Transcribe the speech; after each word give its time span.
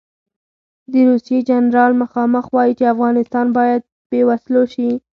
د 0.91 0.93
روسیې 1.09 1.39
جنرال 1.49 1.91
مخامخ 2.01 2.45
وایي 2.55 2.73
چې 2.79 2.91
افغانستان 2.93 3.47
باید 3.57 3.81
بې 4.09 4.21
وسلو 4.29 4.63
شي. 4.73 4.89